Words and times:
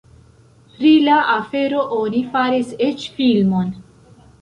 Pri 0.77 0.93
la 1.09 1.19
afero 1.35 1.85
oni 1.99 2.25
faris 2.35 2.75
eĉ 2.91 3.09
filmon. 3.21 3.73